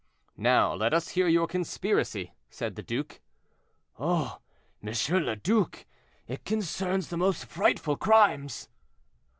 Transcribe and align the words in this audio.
"Now 0.37 0.73
let 0.73 0.95
us 0.95 1.09
hear 1.09 1.27
your 1.27 1.45
conspiracy," 1.45 2.33
said 2.49 2.73
the 2.75 2.81
duke. 2.81 3.21
"Oh! 3.99 4.39
M. 4.81 4.89
le 5.23 5.35
Duc, 5.35 5.85
it 6.27 6.43
concerns 6.43 7.09
the 7.09 7.17
most 7.17 7.45
frightful 7.45 7.97
crimes." 7.97 8.67